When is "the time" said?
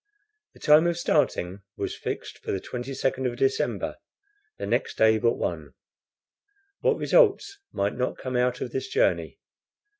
0.55-0.87